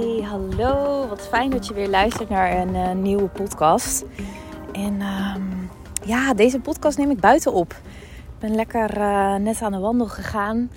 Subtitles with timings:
[0.00, 1.06] Hey, hallo.
[1.08, 4.04] Wat fijn dat je weer luistert naar een uh, nieuwe podcast.
[4.72, 5.70] En um,
[6.04, 7.72] ja, deze podcast neem ik buiten op.
[8.16, 10.70] Ik ben lekker uh, net aan de wandel gegaan.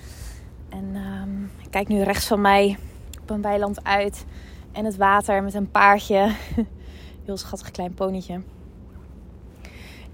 [0.68, 2.78] En um, ik kijk nu rechts van mij
[3.22, 4.24] op een weiland uit.
[4.72, 6.30] En het water met een paardje.
[7.24, 8.40] Heel schattig klein ponytje.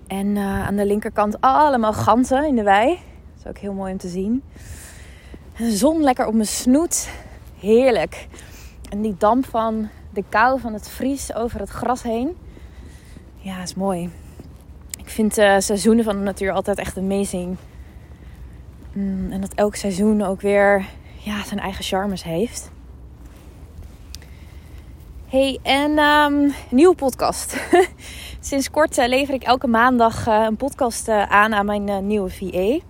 [0.07, 2.89] En uh, aan de linkerkant allemaal ganzen in de wei.
[2.89, 4.43] Dat is ook heel mooi om te zien.
[5.53, 7.11] En de zon lekker op mijn snoet.
[7.59, 8.29] Heerlijk.
[8.91, 12.37] En die damp van de kou van het vries over het gras heen.
[13.37, 14.11] Ja, is mooi.
[14.99, 17.57] Ik vind uh, seizoenen van de natuur altijd echt amazing.
[18.93, 20.87] Mm, en dat elk seizoen ook weer
[21.19, 22.71] ja, zijn eigen charmes heeft.
[25.27, 27.57] Hey, en um, nieuwe podcast.
[28.41, 32.87] Sinds kort uh, lever ik elke maandag uh, een podcast aan aan mijn nieuwe VA.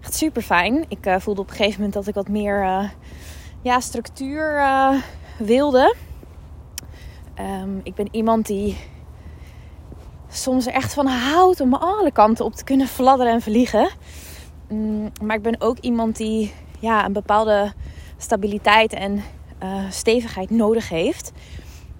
[0.00, 0.84] Echt super fijn.
[0.88, 2.90] Ik voelde op een gegeven moment dat ik wat meer
[3.62, 4.60] ja, structuur
[5.44, 5.94] wilde.
[7.40, 8.76] Um, ik ben iemand die
[10.28, 13.90] soms er echt van houdt om alle kanten op te kunnen fladderen en vliegen.
[14.70, 17.72] Um, maar ik ben ook iemand die ja, een bepaalde
[18.16, 19.22] stabiliteit en
[19.62, 21.32] uh, stevigheid nodig heeft.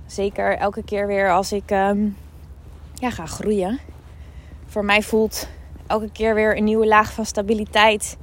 [0.07, 2.17] Zeker elke keer weer als ik um,
[2.95, 3.79] ja, ga groeien.
[4.67, 5.49] Voor mij voelt
[5.87, 8.17] elke keer weer een nieuwe laag van stabiliteit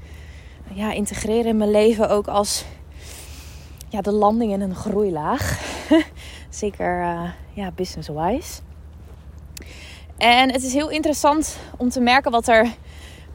[0.73, 2.65] ja, integreren in mijn leven ook als
[3.89, 5.59] ja, de landing in een groeilaag.
[6.49, 8.61] Zeker uh, ja, business-wise.
[10.17, 12.67] En het is heel interessant om te merken wat er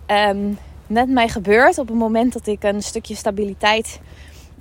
[0.06, 4.00] um, met mij gebeurt op het moment dat ik een stukje stabiliteit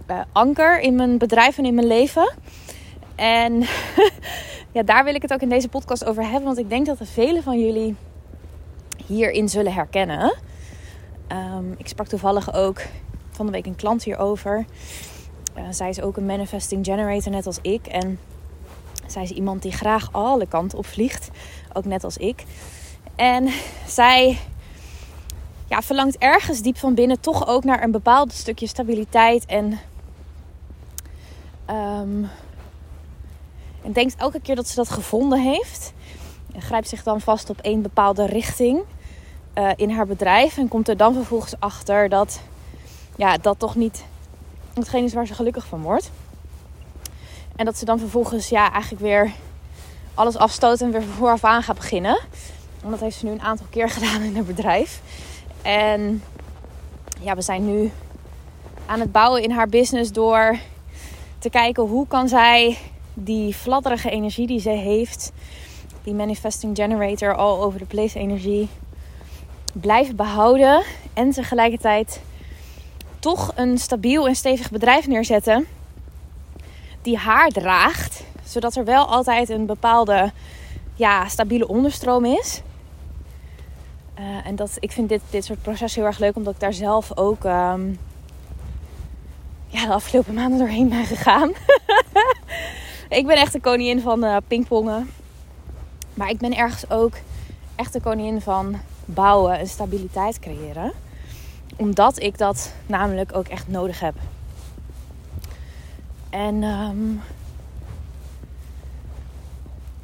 [0.09, 2.33] uh, anker in mijn bedrijf en in mijn leven.
[3.16, 3.53] En
[4.75, 7.00] ja, daar wil ik het ook in deze podcast over hebben, want ik denk dat
[7.00, 7.95] er velen van jullie
[9.06, 10.35] hierin zullen herkennen.
[11.31, 12.81] Um, ik sprak toevallig ook
[13.31, 14.66] van de week een klant hierover.
[15.69, 17.88] Zij is ook een manifesting generator, net als ik.
[17.88, 18.19] En
[19.06, 21.30] zij is iemand die graag alle kanten op vliegt,
[21.74, 22.44] ook net als ik.
[23.16, 23.50] En
[23.88, 24.38] zij
[25.68, 29.46] ja, verlangt ergens diep van binnen toch ook naar een bepaald stukje stabiliteit.
[29.46, 29.80] En,
[31.69, 32.30] um,
[33.84, 35.94] en denkt elke keer dat ze dat gevonden heeft.
[36.53, 38.81] En grijpt zich dan vast op één bepaalde richting
[39.58, 40.58] uh, in haar bedrijf.
[40.58, 42.42] En komt er dan vervolgens achter dat
[43.16, 44.06] ja, dat toch niet
[44.73, 46.11] hetgeen is waar ze gelukkig van wordt.
[47.56, 49.31] En dat ze dan vervolgens ja, eigenlijk weer
[50.13, 52.19] alles afstoot en weer vooraf aan gaat beginnen.
[52.83, 55.01] En dat heeft ze nu een aantal keer gedaan in het bedrijf.
[55.62, 56.23] En
[57.22, 57.91] ja, we zijn nu
[58.85, 60.57] aan het bouwen in haar business door
[61.39, 62.78] te kijken hoe kan zij
[63.13, 65.31] die fladderige energie die ze heeft,
[66.03, 68.69] die manifesting generator all over the place energie,
[69.73, 70.83] blijven behouden
[71.13, 72.22] en tegelijkertijd
[73.23, 75.67] toch een stabiel en stevig bedrijf neerzetten
[77.01, 80.31] die haar draagt, zodat er wel altijd een bepaalde
[80.95, 82.62] ja, stabiele onderstroom is.
[84.19, 86.73] Uh, en dat, ik vind dit, dit soort proces heel erg leuk, omdat ik daar
[86.73, 88.00] zelf ook um,
[89.67, 91.51] ja, de afgelopen maanden doorheen ben gegaan.
[93.19, 95.09] ik ben echt de koningin van uh, pingpongen.
[96.13, 97.13] Maar ik ben ergens ook
[97.75, 100.94] echt de koningin van bouwen en stabiliteit creëren
[101.75, 104.16] omdat ik dat namelijk ook echt nodig heb.
[106.29, 107.22] En um,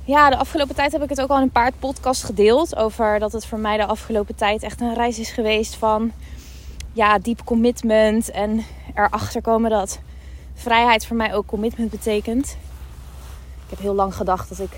[0.04, 2.76] ja, de afgelopen tijd heb ik het ook al in een paar podcasts gedeeld.
[2.76, 6.12] Over dat het voor mij de afgelopen tijd echt een reis is geweest van
[6.94, 8.32] ja, diep commitment.
[8.32, 8.64] En
[8.96, 10.00] erachter komen dat
[10.54, 12.58] vrijheid voor mij ook commitment betekent.
[13.64, 14.72] Ik heb heel lang gedacht dat ik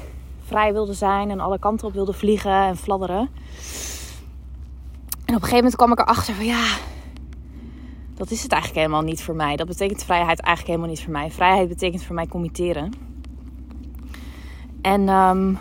[0.46, 3.30] vrij wilde zijn en alle kanten op wilde vliegen en fladderen.
[5.32, 6.78] En op een gegeven moment kwam ik erachter van ja,
[8.16, 9.56] dat is het eigenlijk helemaal niet voor mij.
[9.56, 11.32] Dat betekent vrijheid eigenlijk helemaal niet voor mij.
[11.32, 12.94] Vrijheid betekent voor mij committeren.
[14.82, 15.52] En um,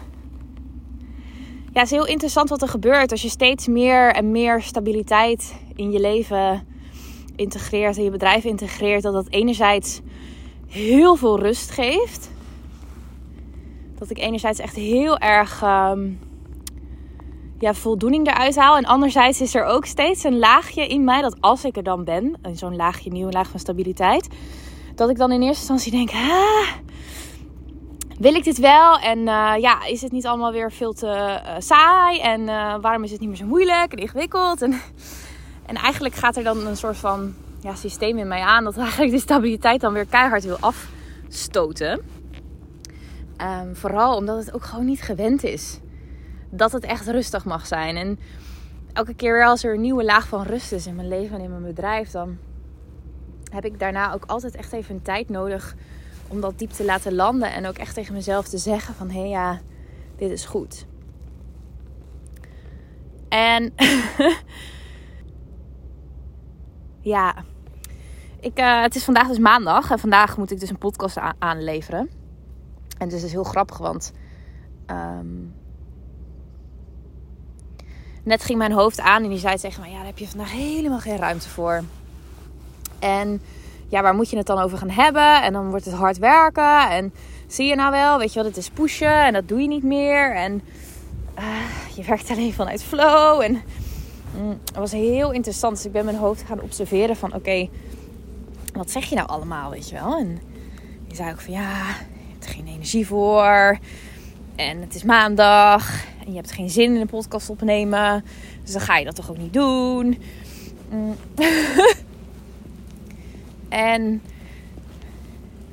[1.72, 5.54] ja, het is heel interessant wat er gebeurt als je steeds meer en meer stabiliteit
[5.74, 6.66] in je leven
[7.36, 9.02] integreert en je bedrijf integreert.
[9.02, 10.00] Dat dat enerzijds
[10.66, 12.30] heel veel rust geeft.
[13.98, 16.18] Dat ik enerzijds echt heel erg um,
[17.60, 18.76] ja, voldoening eruit haal.
[18.76, 22.04] En anderzijds is er ook steeds een laagje in mij dat als ik er dan
[22.04, 24.28] ben, zo'n laagje, nieuwe laag van stabiliteit,
[24.94, 26.10] dat ik dan in eerste instantie denk,
[28.18, 28.98] wil ik dit wel?
[28.98, 32.20] En uh, ja, is het niet allemaal weer veel te uh, saai?
[32.20, 34.62] En uh, waarom is het niet meer zo moeilijk en ingewikkeld?
[34.62, 34.80] En,
[35.66, 39.12] en eigenlijk gaat er dan een soort van ja, systeem in mij aan dat eigenlijk
[39.12, 42.00] de stabiliteit dan weer keihard wil afstoten.
[43.62, 45.80] Um, vooral omdat het ook gewoon niet gewend is
[46.50, 47.96] dat het echt rustig mag zijn.
[47.96, 48.18] En
[48.92, 51.42] elke keer weer als er een nieuwe laag van rust is in mijn leven en
[51.42, 52.38] in mijn bedrijf, dan
[53.52, 55.74] heb ik daarna ook altijd echt even een tijd nodig
[56.28, 59.20] om dat diep te laten landen en ook echt tegen mezelf te zeggen van hé
[59.20, 59.60] hey, ja,
[60.16, 60.86] dit is goed.
[63.28, 63.72] En
[67.14, 67.34] ja,
[68.40, 72.10] ik, uh, het is vandaag dus maandag en vandaag moet ik dus een podcast aanleveren.
[72.98, 74.12] En dus is heel grappig, want
[74.86, 75.54] um,
[78.22, 80.52] net ging mijn hoofd aan en die zei tegen mij: Ja, daar heb je vandaag
[80.52, 81.82] helemaal geen ruimte voor.
[82.98, 83.40] En
[83.88, 85.42] ja, waar moet je het dan over gaan hebben?
[85.42, 86.90] En dan wordt het hard werken.
[86.90, 87.12] En
[87.46, 89.82] zie je nou wel, weet je wat, het is pushen en dat doe je niet
[89.82, 90.34] meer.
[90.34, 90.62] En
[91.38, 93.40] uh, je werkt alleen vanuit flow.
[93.40, 93.62] En
[94.36, 95.76] mm, het was heel interessant.
[95.76, 97.68] Dus ik ben mijn hoofd gaan observeren van oké,
[98.72, 100.18] wat zeg je nou allemaal, weet je wel?
[100.18, 100.40] En
[101.06, 103.78] die zei ook van ja, je hebt er geen energie voor.
[104.56, 106.04] En het is maandag.
[106.30, 108.24] Je hebt geen zin in een podcast opnemen.
[108.62, 110.22] Dus dan ga je dat toch ook niet doen.
[110.90, 111.16] Mm.
[113.68, 114.22] en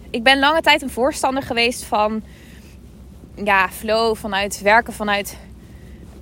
[0.09, 2.23] ik ben lange tijd een voorstander geweest van
[3.43, 5.37] ja, flow vanuit werken vanuit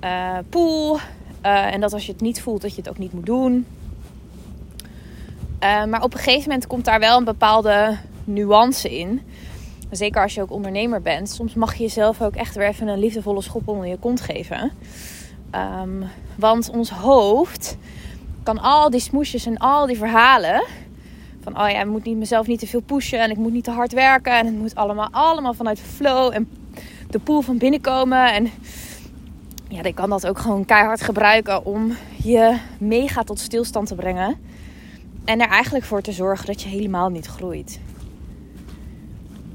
[0.04, 0.96] uh, pool.
[1.46, 3.66] Uh, en dat als je het niet voelt, dat je het ook niet moet doen.
[5.64, 9.22] Uh, maar op een gegeven moment komt daar wel een bepaalde nuance in.
[9.96, 11.30] Zeker als je ook ondernemer bent.
[11.30, 14.72] Soms mag je jezelf ook echt weer even een liefdevolle schop onder je kont geven.
[15.82, 16.04] Um,
[16.36, 17.78] want ons hoofd
[18.44, 20.66] kan al die smoesjes en al die verhalen.
[21.42, 23.64] Van oh ja, ik moet niet, mezelf niet te veel pushen en ik moet niet
[23.64, 24.38] te hard werken.
[24.38, 26.50] En het moet allemaal, allemaal vanuit flow en
[27.10, 28.34] de pool van binnenkomen.
[28.34, 28.50] En
[29.70, 34.38] ja, ik kan dat ook gewoon keihard gebruiken om je mega tot stilstand te brengen.
[35.26, 37.80] En er eigenlijk voor te zorgen dat je helemaal niet groeit.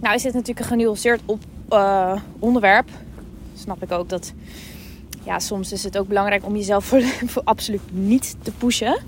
[0.00, 2.88] Nou is dit natuurlijk een genuanceerd op, uh, onderwerp.
[3.54, 4.32] Snap ik ook dat...
[5.24, 7.02] Ja, soms is het ook belangrijk om jezelf voor,
[7.44, 8.98] absoluut niet te pushen.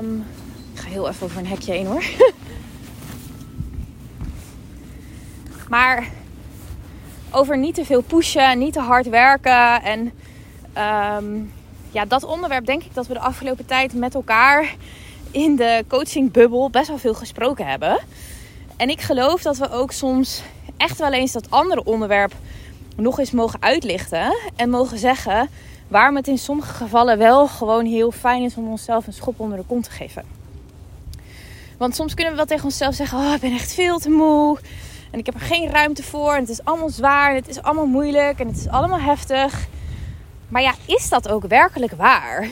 [0.00, 0.24] Um,
[0.74, 2.04] ik ga heel even over een hekje heen hoor.
[5.68, 6.08] maar
[7.30, 9.82] over niet te veel pushen, niet te hard werken.
[9.82, 10.00] En
[11.18, 11.52] um,
[11.90, 14.76] ja, dat onderwerp denk ik dat we de afgelopen tijd met elkaar
[15.30, 18.00] in de coachingbubbel best wel veel gesproken hebben.
[18.82, 20.42] En ik geloof dat we ook soms
[20.76, 22.34] echt wel eens dat andere onderwerp
[22.96, 24.36] nog eens mogen uitlichten.
[24.56, 25.48] En mogen zeggen
[25.88, 29.58] waarom het in sommige gevallen wel gewoon heel fijn is om onszelf een schop onder
[29.58, 30.24] de kont te geven.
[31.78, 34.58] Want soms kunnen we wel tegen onszelf zeggen: Oh, ik ben echt veel te moe.
[35.10, 36.34] En ik heb er geen ruimte voor.
[36.34, 37.30] En het is allemaal zwaar.
[37.30, 38.40] En het is allemaal moeilijk.
[38.40, 39.66] En het is allemaal heftig.
[40.48, 42.48] Maar ja, is dat ook werkelijk waar?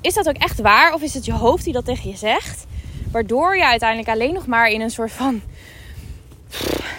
[0.00, 0.94] Is dat ook echt waar?
[0.94, 2.66] Of is het je hoofd die dat tegen je zegt?
[3.12, 5.42] Waardoor je uiteindelijk alleen nog maar in een soort van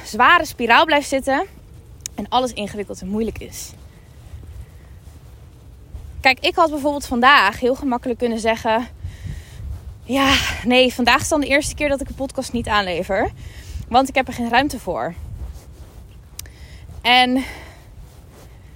[0.05, 1.45] zware spiraal blijft zitten.
[2.15, 3.71] En alles ingewikkeld en moeilijk is.
[6.21, 8.87] Kijk, ik had bijvoorbeeld vandaag heel gemakkelijk kunnen zeggen:
[10.03, 13.31] Ja, nee, vandaag is dan de eerste keer dat ik een podcast niet aanlever.
[13.87, 15.13] Want ik heb er geen ruimte voor.
[17.01, 17.43] En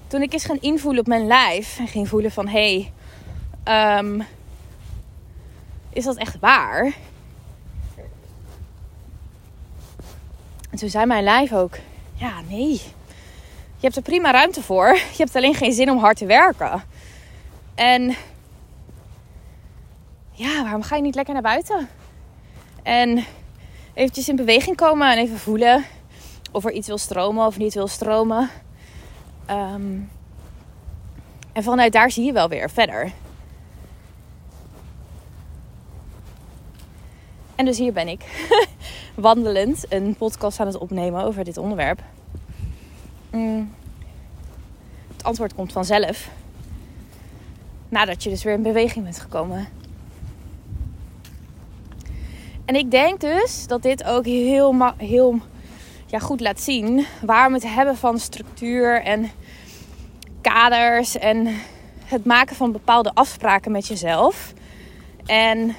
[0.08, 2.90] toen ik eens ging invoelen op mijn lijf en ging voelen van hé,
[3.64, 4.26] hey, um,
[5.90, 6.94] is dat echt waar?
[10.78, 11.78] En toen mijn lijf ook:
[12.14, 12.82] Ja, nee.
[13.76, 14.88] Je hebt er prima ruimte voor.
[15.18, 16.84] Je hebt alleen geen zin om hard te werken.
[17.76, 18.16] En
[20.32, 21.90] ja, waarom ga je niet lekker naar buiten?
[22.84, 23.26] En
[23.94, 25.86] eventjes in beweging komen en even voelen
[26.52, 28.50] of er iets wil stromen of niet wil stromen.
[29.50, 30.10] Um,
[31.54, 33.12] en vanuit daar zie je wel weer verder.
[37.56, 38.22] En dus hier ben ik,
[39.18, 42.02] wandelend, een podcast aan het opnemen over dit onderwerp.
[43.32, 43.74] Mm.
[45.12, 46.30] Het antwoord komt vanzelf.
[47.90, 49.68] Nadat je dus weer in beweging bent gekomen.
[52.66, 55.40] En ik denk dus dat dit ook heel, heel
[56.06, 59.32] ja, goed laat zien waarom het hebben van structuur en
[60.42, 61.48] kaders en
[62.06, 64.54] het maken van bepaalde afspraken met jezelf.
[65.26, 65.76] En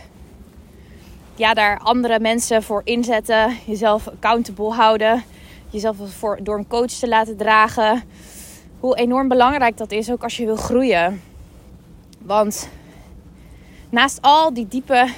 [1.38, 5.24] ja, daar andere mensen voor inzetten, jezelf accountable houden,
[5.70, 8.02] jezelf voor, door een coach te laten dragen.
[8.80, 11.22] Hoe enorm belangrijk dat is, ook als je wil groeien.
[12.18, 12.68] Want
[13.90, 15.08] naast al die diepe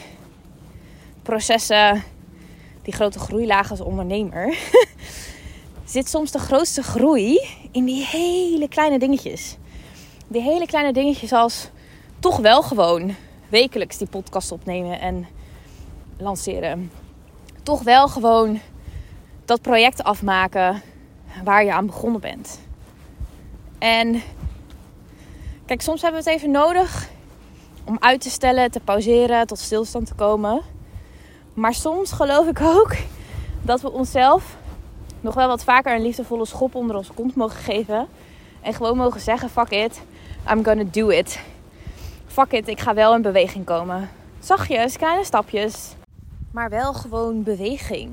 [1.23, 2.03] processen,
[2.83, 4.57] die grote groeilagen als ondernemer,
[5.85, 9.57] zit soms de grootste groei in die hele kleine dingetjes.
[10.29, 11.69] Die hele kleine dingetjes als
[12.19, 13.15] toch wel gewoon
[13.49, 15.27] wekelijks die podcast opnemen en
[16.21, 16.91] lanceren.
[17.62, 18.61] Toch wel gewoon
[19.45, 20.83] dat project afmaken
[21.45, 22.61] waar je aan begonnen bent.
[23.79, 24.23] En
[25.67, 27.09] kijk, soms hebben we het even nodig
[27.85, 30.61] om uit te stellen, te pauzeren, tot stilstand te komen.
[31.55, 32.97] Maar soms geloof ik ook
[33.62, 34.57] dat we onszelf
[35.21, 38.09] nog wel wat vaker een liefdevolle schop onder onze kont mogen geven.
[38.61, 40.03] En gewoon mogen zeggen: fuck it,
[40.50, 41.41] I'm gonna do it.
[42.27, 44.11] Fuck it, ik ga wel in beweging komen.
[44.39, 45.95] Zachtjes, kleine stapjes.
[46.50, 48.11] Maar wel gewoon beweging.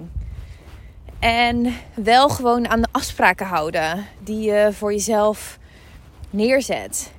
[1.20, 5.60] En wel gewoon aan de afspraken houden die je voor jezelf
[6.30, 7.12] neerzet.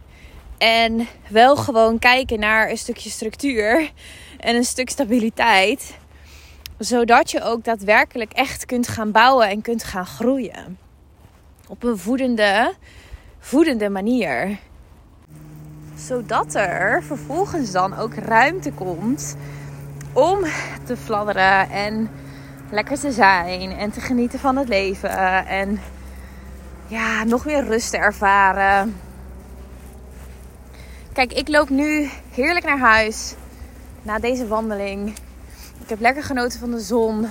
[0.59, 3.93] En wel gewoon kijken naar een stukje structuur
[4.39, 5.97] en een stuk stabiliteit.
[6.79, 10.79] Zodat je ook daadwerkelijk echt kunt gaan bouwen en kunt gaan groeien.
[11.69, 12.75] Op een voedende,
[13.39, 14.59] voedende manier.
[15.97, 19.37] Zodat er vervolgens dan ook ruimte komt
[20.13, 20.45] om
[20.85, 22.11] te fladderen en
[22.71, 25.81] lekker te zijn en te genieten van het leven en
[26.87, 28.97] ja, nog meer rust te ervaren.
[31.13, 33.35] Kijk, ik loop nu heerlijk naar huis
[34.03, 35.09] na deze wandeling.
[35.83, 37.27] Ik heb lekker genoten van de zon,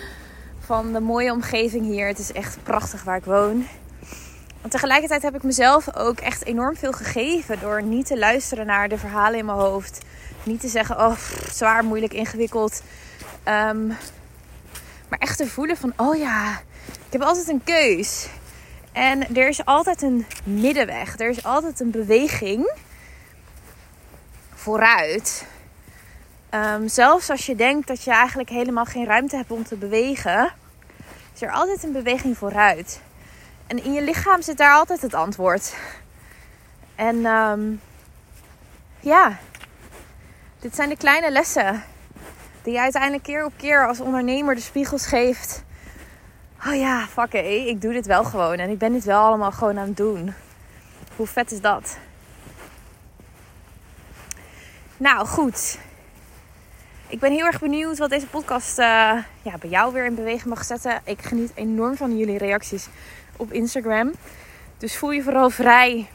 [0.66, 2.06] van de mooie omgeving hier.
[2.06, 3.66] Het is echt prachtig waar ik woon.
[4.62, 8.88] En tegelijkertijd heb ik mezelf ook echt enorm veel gegeven door niet te luisteren naar
[8.88, 10.04] de verhalen in mijn hoofd.
[10.42, 11.16] Niet te zeggen, oh,
[11.50, 12.82] zwaar, moeilijk, ingewikkeld.
[13.44, 13.96] Um,
[15.08, 18.28] maar echt te voelen van, oh ja, ik heb altijd een keus.
[18.92, 21.18] En er is altijd een middenweg.
[21.18, 22.72] Er is altijd een beweging
[24.54, 25.46] vooruit.
[26.50, 30.52] Um, zelfs als je denkt dat je eigenlijk helemaal geen ruimte hebt om te bewegen,
[31.34, 33.00] is er altijd een beweging vooruit.
[33.66, 35.74] En in je lichaam zit daar altijd het antwoord.
[36.94, 37.80] En um,
[39.00, 39.38] ja,
[40.60, 41.84] dit zijn de kleine lessen
[42.62, 45.62] die je uiteindelijk keer op keer als ondernemer de spiegels geeft.
[46.66, 49.52] Oh ja, fuck it, ik doe dit wel gewoon en ik ben dit wel allemaal
[49.52, 50.34] gewoon aan het doen.
[51.16, 51.98] Hoe vet is dat?
[54.96, 55.78] Nou goed.
[57.08, 58.84] Ik ben heel erg benieuwd wat deze podcast uh,
[59.42, 61.00] ja, bij jou weer in beweging mag zetten.
[61.04, 62.88] Ik geniet enorm van jullie reacties
[63.36, 64.12] op Instagram.
[64.78, 66.08] Dus voel je vooral vrij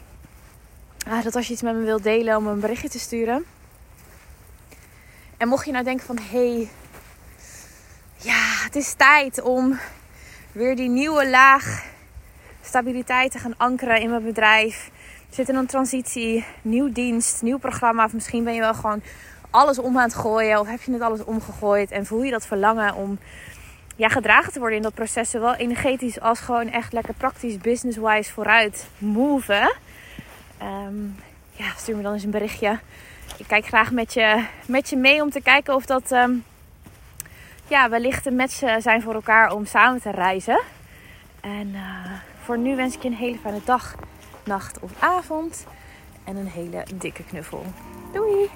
[1.08, 3.44] uh, dat als je iets met me wilt delen om een berichtje te sturen.
[5.36, 6.68] En mocht je nou denken van hé, hey,
[8.16, 9.78] ja, het is tijd om
[10.52, 11.84] weer die nieuwe laag
[12.62, 14.90] stabiliteit te gaan ankeren in mijn bedrijf.
[15.30, 18.04] Zit in een transitie, nieuw dienst, nieuw programma.
[18.04, 19.02] Of misschien ben je wel gewoon
[19.50, 20.60] alles om aan het gooien.
[20.60, 21.90] Of heb je het alles omgegooid.
[21.90, 23.18] En voel je dat verlangen om
[23.96, 25.30] ja, gedragen te worden in dat proces.
[25.30, 29.74] Zowel energetisch als gewoon echt lekker praktisch, business-wise vooruit moven.
[30.62, 31.16] Um,
[31.52, 32.78] ja, stuur me dan eens een berichtje
[33.36, 36.44] ik kijk graag met je, met je mee om te kijken of dat um,
[37.68, 40.60] ja, wellicht een match zijn voor elkaar om samen te reizen.
[41.40, 42.10] En uh,
[42.42, 43.94] voor nu wens ik je een hele fijne dag,
[44.44, 45.66] nacht of avond.
[46.24, 47.64] En een hele dikke knuffel.
[48.12, 48.50] Doei!